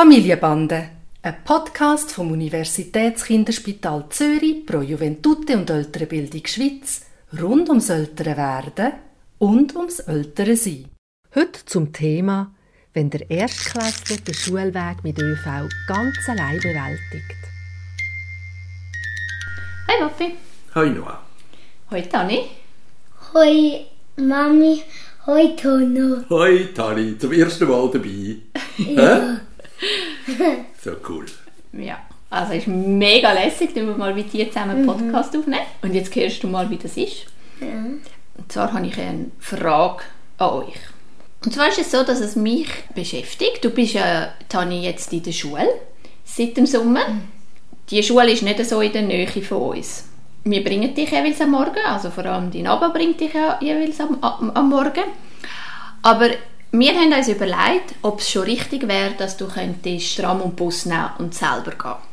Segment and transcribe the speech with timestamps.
[0.00, 0.88] Familienbande,
[1.20, 7.02] ein Podcast vom Universitätskinderspital Zürich pro Juventute und ältere Bildung Schweiz
[7.38, 8.92] rund ums ältere Werden
[9.36, 10.86] und ums ältere Sein.
[11.34, 12.50] Heute zum Thema,
[12.94, 17.40] wenn der Erstklässler den Schulweg mit ÖV ganz allein bewältigt.
[19.86, 20.34] Hi Papi.
[20.76, 21.22] Hi Noah.
[21.90, 22.48] Hoi Tani.
[23.34, 23.84] Hoi
[24.16, 24.82] Mami,
[25.26, 26.24] hoi Tono.
[26.30, 28.36] Hi Tani, zum ersten Mal dabei.
[28.78, 29.39] Ja.
[30.82, 31.26] so cool.
[31.72, 31.98] Ja,
[32.30, 35.66] also es ist mega lässig, dass wir mal mit dir zusammen einen Podcast aufnehmen.
[35.82, 37.26] Und jetzt hörst du mal, wie das ist.
[37.60, 37.66] Ja.
[38.36, 40.02] Und zwar habe ich eine Frage
[40.38, 40.74] an euch.
[41.44, 43.64] Und zwar ist es so, dass es mich beschäftigt.
[43.64, 45.68] Du bist ja, Tani, jetzt in der Schule
[46.24, 47.00] seit dem Sommer.
[47.90, 50.04] Die Schule ist nicht so in der Nähe von uns.
[50.44, 54.00] Wir bringen dich jeweils am Morgen, also vor allem dein Abba bringt dich ja jeweils
[54.00, 55.04] am, am, am Morgen.
[56.02, 56.30] Aber
[56.72, 60.86] wir haben uns überlegt, ob es schon richtig wäre, dass du könntest Tram und Bus
[60.86, 62.10] nehmen und selber gehen.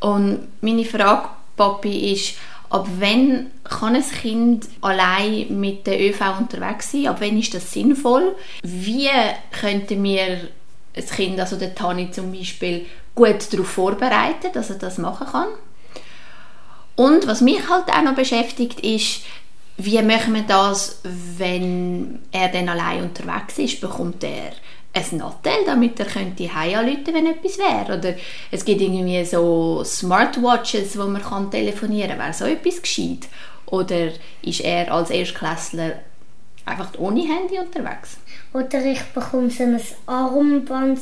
[0.00, 2.36] Und meine Frage, Papi, ist,
[2.70, 7.08] ab wann kann ein Kind allein mit der ÖV unterwegs sein?
[7.08, 8.36] Ab wann ist das sinnvoll?
[8.62, 9.10] Wie
[9.50, 10.48] könnte wir
[10.96, 15.48] ein Kind, also der Tani zum Beispiel, gut darauf vorbereiten, dass er das machen kann?
[16.96, 19.22] Und was mich halt auch noch beschäftigt, ist,
[19.84, 23.80] wie machen wir das, wenn er dann allein unterwegs ist?
[23.80, 24.52] Bekommt er
[24.92, 27.98] ein Nattel, damit er könnte heimrufen wenn etwas wäre?
[27.98, 28.14] Oder
[28.50, 32.18] es gibt irgendwie so Smartwatches, wo man kann telefonieren kann.
[32.18, 33.28] Wäre so etwas gescheit?
[33.66, 34.10] Oder
[34.42, 36.00] ist er als Erstklässler
[36.66, 38.18] einfach ohne Handy unterwegs?
[38.52, 41.00] Oder ich bekomme so ein Armband,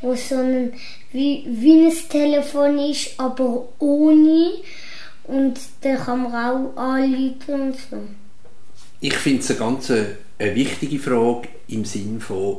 [0.00, 0.72] wo so ein,
[1.12, 4.52] wie, wie ein Telefon ist, aber ohne.
[5.28, 8.02] Und dann kann man auch anrufen und so.
[9.00, 10.06] Ich finde es eine ganz äh,
[10.38, 12.58] eine wichtige Frage im Sinn von,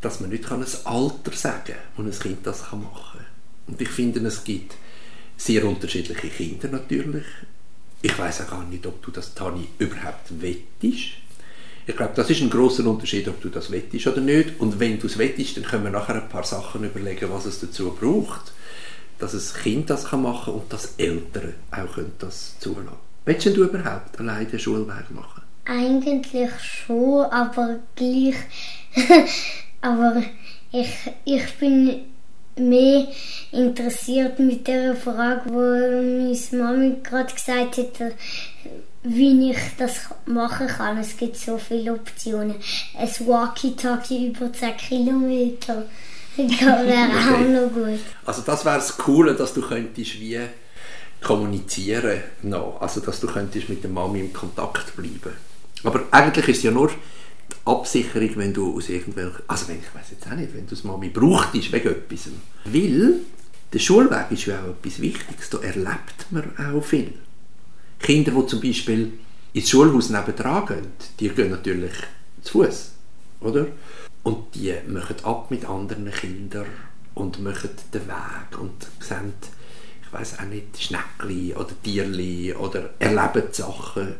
[0.00, 3.26] dass man nicht ein Alter sagen kann, wo ein Kind das machen kann.
[3.66, 4.76] Und ich finde, es gibt
[5.36, 7.26] sehr unterschiedliche Kinder natürlich.
[8.00, 11.14] Ich weiß auch gar nicht, ob du das, Tani, überhaupt wettest.
[11.84, 14.60] Ich glaube, das ist ein großer Unterschied, ob du das wettest oder nicht.
[14.60, 17.58] Und wenn du es wettest, dann können wir nachher ein paar Sachen überlegen, was es
[17.58, 18.52] dazu braucht
[19.18, 23.64] dass ein Kind das machen kann und dass Eltern auch können das zulassen Willst du
[23.64, 25.42] überhaupt allein den Schulweg machen?
[25.66, 28.36] Eigentlich schon, aber gleich.
[29.82, 30.22] aber
[30.72, 30.88] ich,
[31.26, 32.06] ich bin
[32.56, 33.06] mehr
[33.52, 38.14] interessiert mit der Frage, wo meine Mami gerade gesagt hat,
[39.02, 40.96] wie ich das machen kann.
[40.96, 42.56] Es gibt so viele Optionen.
[42.98, 45.84] Ein Walkie-Talkie über 10 Kilometer.
[46.46, 48.00] Das wäre auch noch gut.
[48.24, 50.38] Also das wäre das Coole, dass du könntest wie
[51.20, 52.80] kommunizieren noch.
[52.80, 55.36] Also dass du könntest mit der Mami in Kontakt bleiben.
[55.82, 59.94] Aber eigentlich ist es ja nur die Absicherung, wenn du aus irgendwelchen, also wenn, ich
[59.94, 62.28] weiß jetzt auch nicht, wenn du das Mami brauchtest wegen etwas.
[62.64, 63.14] Weil
[63.72, 67.14] der Schulweg ist ja auch etwas Wichtiges, da erlebt man auch viel.
[67.98, 69.12] Kinder, die zum Beispiel
[69.52, 70.86] ins Schulhaus nebenan gehen,
[71.18, 71.92] die gehen natürlich
[72.42, 72.92] zu Fuß,
[73.40, 73.66] oder?
[74.22, 76.66] Und die machen ab mit anderen Kindern
[77.14, 79.32] und machen den Weg und sehen,
[80.02, 84.14] ich weiß auch nicht, Schneckli oder Tierli oder erleben Sachen.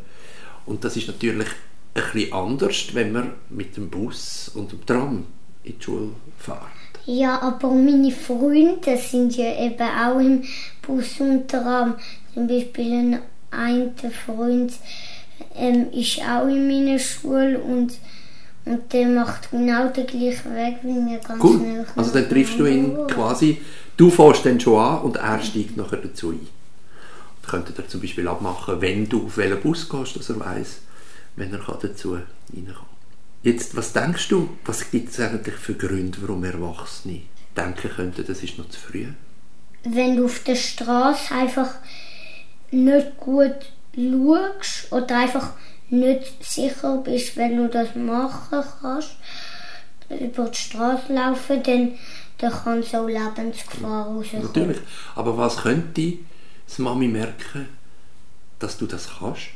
[0.66, 1.48] Und das ist natürlich
[1.94, 5.26] bisschen anders, wenn man mit dem Bus und dem Tram
[5.64, 6.60] in die Schule fährt.
[7.06, 10.44] Ja, aber meine Freunde sind ja eben auch im
[10.82, 11.94] Bus und Tram.
[12.34, 13.18] Zum Beispiel ein,
[13.50, 13.92] ein
[14.26, 14.72] Freund
[15.56, 17.94] ähm, ist auch in meiner Schule und
[18.68, 21.58] und der macht genau den gleichen Weg wie mir ganz Cool.
[21.58, 21.86] schnell.
[21.96, 23.60] Also dann triffst du ihn quasi,
[23.96, 26.40] du fährst dann schon an und er steigt nachher dazu ein.
[26.40, 30.78] Und könntet ihr zum Beispiel abmachen, wenn du auf welchen Bus gehst, dass er weiß,
[31.36, 32.86] wenn er dazu reinkommen kann.
[33.42, 37.22] Jetzt, was denkst du, was gibt es eigentlich für Gründe, warum Erwachsene
[37.56, 39.06] denken könnten, das ist noch zu früh?
[39.84, 41.70] Wenn du auf der Straße einfach
[42.70, 43.54] nicht gut
[43.94, 45.52] schaust oder einfach
[45.90, 49.16] nicht sicher bist, wenn du das machen kannst,
[50.08, 51.98] über die Straße laufen, dann,
[52.38, 54.46] dann kann so Lebensgefahr rauskommen.
[54.46, 54.78] Natürlich.
[55.14, 56.14] Aber was könnte
[56.66, 57.68] das Mami merken,
[58.58, 59.48] dass du das kannst?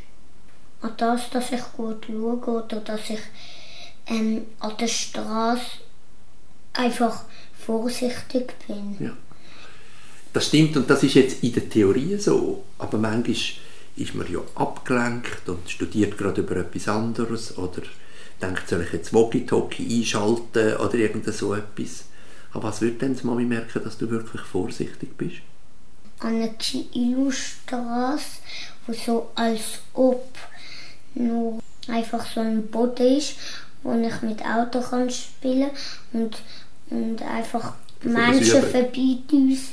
[0.80, 3.20] An das, dass ich gut schaue oder dass ich
[4.06, 5.78] ähm, an der Straße
[6.72, 7.24] einfach
[7.54, 8.96] vorsichtig bin.
[8.98, 9.12] Ja.
[10.32, 13.36] Das stimmt und das ist jetzt in der Theorie so, aber manchmal
[13.96, 17.82] ist man ja abgelenkt und studiert gerade über etwas anderes oder
[18.40, 22.04] denkt, soll ich jetzt Walkie-Talkie einschalten oder irgend so etwas.
[22.52, 25.36] Aber was würde denn die Mami merken, dass du wirklich vorsichtig bist?
[26.20, 28.38] An der Chilo-Straße,
[28.86, 30.26] wo so als ob
[31.14, 33.36] nur einfach so ein Boden ist,
[33.82, 35.70] wo ich mit Auto kann spielen
[36.12, 36.42] und,
[36.90, 38.70] und einfach Menschen üben.
[38.70, 39.68] vorbeidüsen.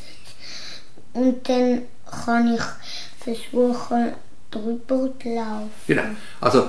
[1.13, 1.81] Und dann
[2.25, 2.62] kann ich
[3.36, 4.14] versuchen,
[4.52, 5.70] drüber zu laufen.
[5.88, 6.04] Genau.
[6.42, 6.60] Also,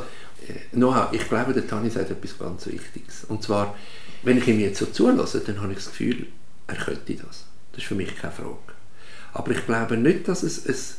[0.47, 3.25] äh, Noah, ich glaube, der Tani sagt etwas ganz Wichtiges.
[3.25, 3.75] Und zwar,
[4.23, 6.27] wenn ich ihm jetzt so zulasse, dann habe ich das Gefühl,
[6.67, 7.47] er könnte das.
[7.73, 8.57] Das ist für mich keine Frage.
[9.33, 10.97] Aber ich glaube nicht, dass es es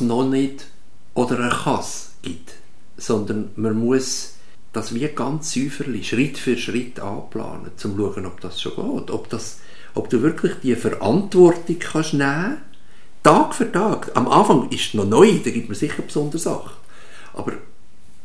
[0.00, 0.66] noch nicht
[1.14, 2.54] oder kann es gibt,
[2.96, 4.34] sondern man muss
[4.72, 9.10] das wie ganz säuferlich, Schritt für Schritt anplanen, um zu schauen, ob das schon geht.
[9.10, 9.58] Ob, das,
[9.94, 12.58] ob du wirklich die Verantwortung kannst nehmen
[13.22, 14.10] Tag für Tag.
[14.14, 16.72] Am Anfang ist es noch neu, da gibt man sicher besondere Sachen.
[17.34, 17.58] Aber die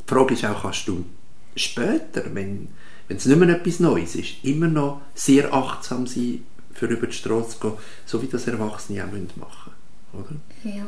[0.08, 1.06] Frage ist auch, kannst du
[1.56, 2.70] später, wenn,
[3.08, 7.14] wenn es nicht mehr etwas Neues ist, immer noch sehr achtsam sein, für über die
[7.14, 9.74] Straße zu gehen, so wie das Erwachsene auch machen
[10.14, 10.42] müssen.
[10.64, 10.76] Oder?
[10.76, 10.86] Ja.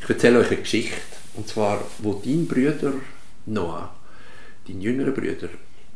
[0.00, 0.96] Ich erzähle euch eine Geschichte.
[1.34, 2.94] Und zwar, wo dein Bruder
[3.46, 3.94] Noah,
[4.66, 5.48] dein jüngerer Bruder,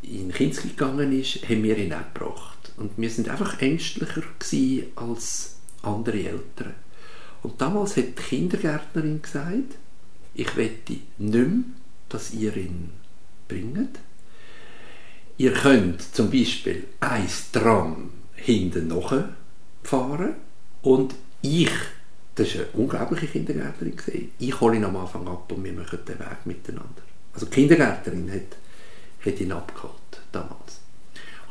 [0.02, 2.72] in Kinski gegangen ist, haben wir ihn auch gebracht.
[2.76, 6.74] Und wir sind einfach ängstlicher gewesen als andere Eltern.
[7.42, 9.76] Und damals hat die Kindergärtnerin gesagt,
[10.34, 11.48] ich wette nicht mehr,
[12.08, 12.90] dass ihr ihn
[13.48, 13.98] bringt.
[15.38, 18.92] Ihr könnt zum Beispiel ein Tram hinten
[19.82, 20.34] fahren
[20.82, 21.70] und ich,
[22.34, 23.96] das war eine unglaubliche Kindergärtnerin,
[24.38, 27.02] ich hole ihn am Anfang ab und wir machen den Weg miteinander.
[27.34, 28.56] Also die Kindergärtnerin hat,
[29.26, 29.94] hat ihn abgeholt
[30.30, 30.80] damals.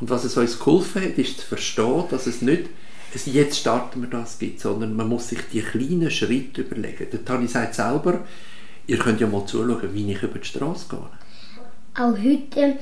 [0.00, 2.68] Und was es uns geholfen hat, ist zu verstehen, dass es nicht
[3.14, 7.08] jetzt starten wir das gibt, sondern man muss sich die kleinen Schritte überlegen.
[7.10, 8.20] Der Tani sagt selber,
[8.86, 10.98] ihr könnt ja mal zuschauen, wie ich über die Straße gehe.
[11.94, 12.78] Auch heute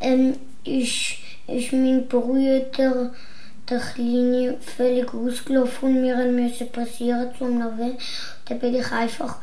[0.00, 1.16] ähm, ist,
[1.46, 2.60] ist mein Bruder
[3.68, 7.96] der Kleine völlig ausgelaufen und wir müssen passieren zum Nové.
[8.44, 9.38] Da bin ich einfach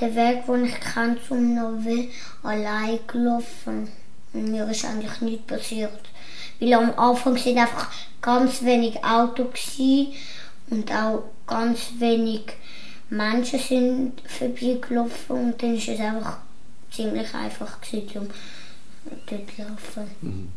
[0.00, 2.08] den Weg, den ich kenne zum Nové,
[2.42, 3.88] allein gelaufen.
[4.32, 6.07] Und mir ist eigentlich nichts passiert.
[6.60, 7.90] Weil am Anfang sind einfach
[8.20, 9.78] ganz wenig Autos
[10.70, 12.42] und auch ganz wenig
[13.10, 16.38] Menschen sind vorbeigelaufen und dann ist es einfach
[16.90, 18.28] ziemlich einfach gewesen, um
[19.26, 20.52] dort zu laufen.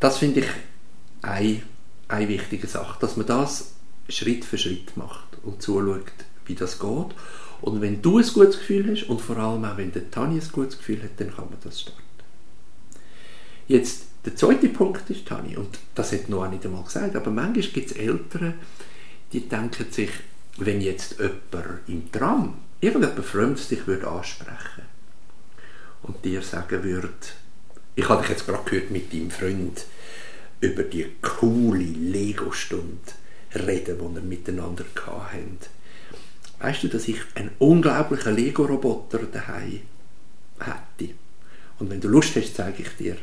[0.00, 0.46] Das finde ich
[1.22, 1.62] eine,
[2.08, 3.74] eine wichtige Sache, dass man das
[4.08, 6.12] Schritt für Schritt macht und zuschaut,
[6.46, 7.14] wie das geht.
[7.60, 10.48] Und wenn du ein gutes Gefühl hast und vor allem auch wenn der Tani ein
[10.52, 12.09] gutes Gefühl hat, dann kann man das starten.
[13.70, 17.68] Jetzt, der zweite Punkt ist, Tani, und das hat Noah nicht einmal gesagt, aber manchmal
[17.68, 18.54] gibt es Eltern,
[19.32, 20.10] die denken sich,
[20.56, 24.82] wenn jetzt jemand im Tram, irgendjemand Fremdes dich würde ansprechen
[26.02, 27.14] und dir sagen würde,
[27.94, 29.84] ich habe dich jetzt gerade gehört mit deinem Freund
[30.60, 33.12] über die coole Lego-Stunde
[33.54, 35.58] reden, die ihr miteinander hatten.
[36.58, 39.82] Weißt du, dass ich einen unglaublichen Lego-Roboter daheim
[40.58, 41.14] hätte?
[41.78, 43.16] Und wenn du Lust hast, zeige ich dir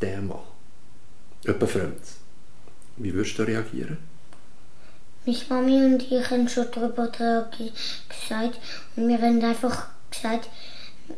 [0.00, 0.42] den mal.
[1.44, 2.16] Etwas Fremdes.
[2.96, 3.98] Wie würdest du reagieren?
[5.24, 8.58] Meine Mami und ich haben schon darüber gesagt
[8.96, 10.48] und wir haben einfach gesagt,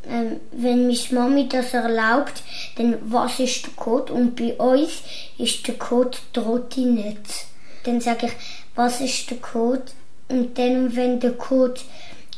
[0.06, 2.42] ähm, wenn meine Mami das erlaubt,
[2.76, 4.12] dann was ist der Code?
[4.12, 5.02] Und bei uns
[5.38, 7.46] ist der Code Trottinett.
[7.84, 8.32] Dann sage ich,
[8.74, 9.84] was ist der Code?
[10.28, 11.80] Und dann, wenn der Code,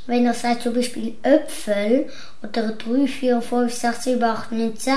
[0.06, 2.08] wenn er sagt zum Beispiel Äpfel
[2.42, 4.94] oder 3, 4, 5, 6, 7, 8, 9, 10,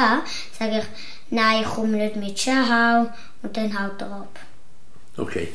[0.57, 0.85] sage ich,
[1.33, 3.09] nein, ich komme nicht mit Ciao
[3.41, 4.39] und dann haut er ab.
[5.17, 5.49] Okay.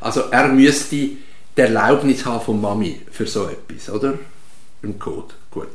[0.00, 1.18] Also er müsste die
[1.56, 4.18] Erlaubnis haben von Mami für so etwas, oder?
[4.82, 5.34] Im Code.
[5.50, 5.68] Gut.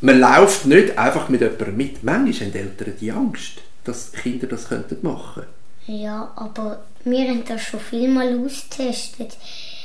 [0.00, 2.04] Man läuft nicht einfach mit jemandem mit.
[2.04, 5.44] Manchmal haben Eltern die Angst, dass Kinder das könnten machen
[5.86, 9.36] Ja, aber wir haben das schon viel mal ausgetestet.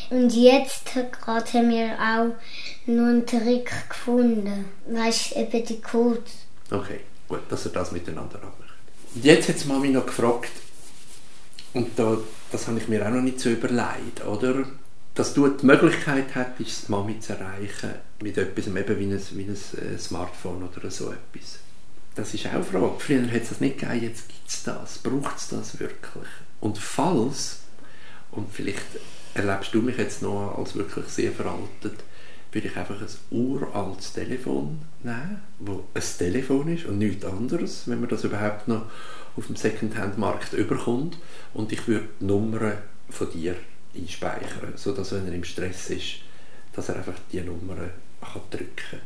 [0.10, 2.36] Und jetzt gerade haben wir auch
[2.86, 4.66] noch einen Trick gefunden.
[4.88, 6.22] Weißt du, eben die Code.
[6.70, 8.73] Okay, gut, dass er das miteinander abmacht.
[9.16, 10.52] Jetzt hat Mami noch gefragt,
[11.74, 12.18] und da,
[12.52, 14.66] das habe ich mir auch noch nicht so überlegt, oder?
[15.14, 17.92] Dass du die Möglichkeit hättest, Mami zu erreichen
[18.22, 21.60] mit etwas eben wie ein, wie ein äh, Smartphone oder so etwas.
[22.16, 22.94] Das ist auch eine Frage.
[23.00, 24.98] Früher hat es das nicht gegeben, jetzt gibt es das.
[25.00, 26.30] Braucht es das wirklich?
[26.60, 27.60] Und falls,
[28.32, 28.86] und vielleicht
[29.36, 32.04] erlebst du mich jetzt noch als wirklich sehr veraltet,
[32.54, 38.00] würde ich einfach ein uraltes Telefon nehmen, wo ein Telefon ist und nichts anderes, wenn
[38.00, 38.86] man das überhaupt noch
[39.36, 41.18] auf dem Secondhand-Markt überkommt.
[41.54, 42.78] Und ich würde die Nummern
[43.10, 43.56] von dir
[43.96, 46.16] einspeichern, sodass, wenn er im Stress ist,
[46.74, 47.92] dass er einfach die Nummern
[48.22, 49.00] kann drücken kann.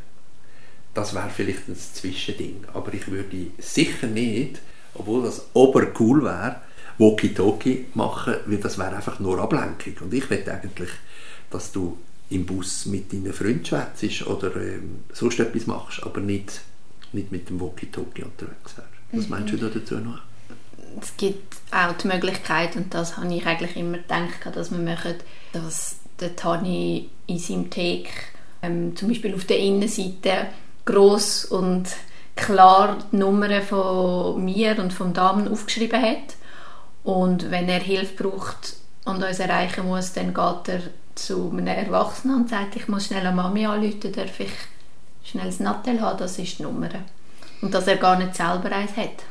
[0.94, 4.60] Das wäre vielleicht ein Zwischending, aber ich würde sicher nicht,
[4.94, 6.60] obwohl das obercool wäre,
[6.98, 9.94] Walkie-Talkie machen, weil das wäre einfach nur Ablenkung.
[10.00, 10.90] Und ich möchte eigentlich,
[11.50, 11.96] dass du
[12.30, 16.60] im Bus mit deinen Freunden schwätzt oder ähm, sonst etwas machst, aber nicht,
[17.12, 18.88] nicht mit dem Walkie-Talkie unterwegs wärst.
[19.12, 20.20] Was meinst du da dazu noch?
[21.00, 25.14] es gibt auch die Möglichkeit, und das habe ich eigentlich immer gedacht, dass wir machen,
[25.52, 28.10] dass der Tani in seinem Take
[28.62, 30.48] ähm, zum Beispiel auf der Innenseite
[30.84, 31.84] groß und
[32.34, 36.36] klar die Nummern von mir und vom Damen aufgeschrieben hat.
[37.04, 38.74] Und wenn er Hilfe braucht
[39.08, 40.80] und uns erreichen muss, dann geht er
[41.14, 44.52] zu einem Erwachsenen und sagt, ich muss schnell eine Mami anrufen, darf ich
[45.24, 46.88] schnell das Nattel haben, das ist die Nummer.
[47.60, 49.24] Und dass er gar nicht selber eins hat.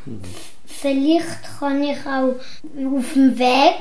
[0.66, 3.76] Vielleicht kann ich auch auf dem Weg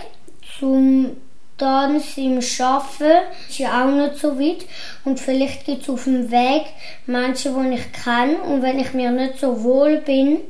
[0.59, 1.17] zum
[1.59, 4.67] Tanz im Arbeiten, ist ja auch nicht so weit.
[5.05, 6.67] Und vielleicht gibt es auf dem Weg
[7.07, 8.41] Menschen, die ich kenne.
[8.43, 10.41] Und wenn ich mir nicht so wohl bin,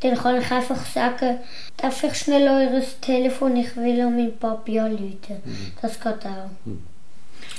[0.00, 1.38] dann kann ich einfach sagen,
[1.76, 5.42] darf ich schnell eures Telefon, ich will an meinen Papi anrufen.
[5.44, 5.72] Mhm.
[5.80, 6.50] Das geht auch.
[6.64, 6.84] Mhm.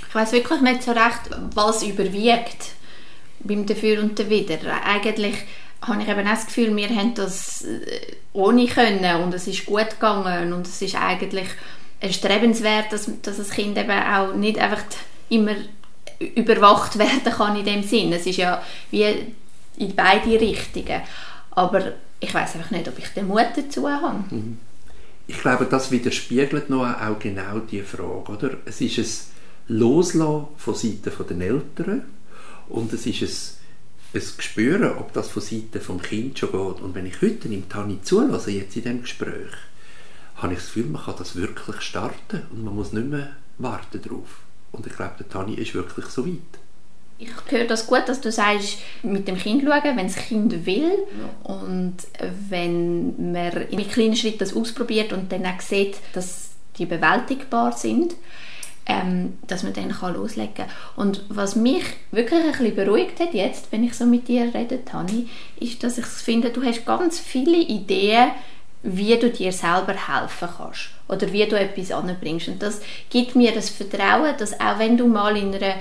[0.08, 2.74] Ich weiß wirklich nicht so recht, was überwiegt
[3.42, 4.58] beim Dafür und Dawider.
[4.84, 5.36] Eigentlich
[5.82, 9.66] habe ich eben auch das Gefühl, wir haben das äh, ohne können und es ist
[9.66, 11.48] gut gegangen und es ist eigentlich
[12.00, 14.84] erstrebenswert, dass, dass das Kind eben auch nicht einfach
[15.30, 15.56] immer
[16.20, 18.12] überwacht werden kann in dem Sinn.
[18.12, 19.06] Es ist ja wie
[19.78, 21.02] in beide Richtungen.
[21.52, 24.24] Aber ich weiß einfach nicht, ob ich den Mut dazu habe.
[24.34, 24.58] Mhm.
[25.28, 28.32] Ich glaube, das widerspiegelt noch auch genau die Frage.
[28.32, 28.58] Oder?
[28.66, 32.04] Es ist ein Loslassen von Seiten der Eltern
[32.68, 33.22] und es ist
[34.14, 36.82] ein, ein Gespüren, ob das von Seiten des Kindes schon geht.
[36.82, 39.54] Und wenn ich heute im Tani zulasse, jetzt in diesem Gespräch,
[40.38, 44.02] habe ich das Gefühl, man kann das wirklich starten und man muss nicht mehr warten
[44.02, 44.40] darauf.
[44.72, 46.60] Und ich glaube, der Tani ist wirklich so weit.
[47.22, 50.94] Ich höre das gut, dass du sagst, mit dem Kind schauen, wenn das Kind will.
[51.44, 51.98] Und
[52.50, 58.16] wenn man in kleinen Schritten das ausprobiert und dann auch sieht, dass die bewältigbar sind,
[58.86, 60.70] ähm, dass man dann kann loslegen kann.
[60.96, 64.84] Und was mich wirklich ein bisschen beruhigt hat jetzt, wenn ich so mit dir rede,
[64.84, 65.28] Tani,
[65.60, 68.32] ist, dass ich finde, du hast ganz viele Ideen,
[68.82, 72.48] wie du dir selber helfen kannst oder wie du etwas anbringst.
[72.48, 75.76] Und das gibt mir das Vertrauen, dass auch wenn du mal in einer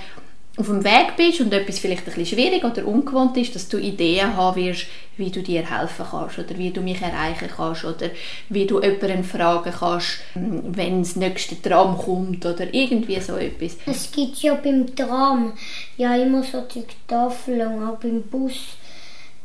[0.58, 3.78] auf dem Weg bist und etwas vielleicht ein bisschen schwierig oder ungewohnt ist, dass du
[3.78, 4.86] Ideen haben wirst,
[5.16, 8.10] wie du dir helfen kannst oder wie du mich erreichen kannst oder
[8.48, 13.76] wie du jemanden fragen kannst, wenn das nächste Tram kommt oder irgendwie so etwas.
[13.86, 15.52] Es gibt ja beim Tram
[15.96, 18.76] ja immer so die Tafeln, auch beim Bus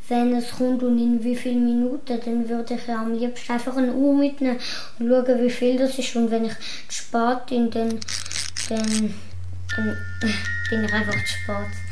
[0.10, 3.93] wenn es kommt und in wie vielen Minuten, dann würde ich am liebsten einfach eine
[3.93, 4.60] Uhr mitnehmen
[5.00, 6.15] und schauen, wie viel das ist.
[6.15, 6.53] Und wenn ich
[6.89, 8.00] spät bin, dann,
[8.70, 9.13] dann,
[9.75, 11.83] bin ich einfach zu spät.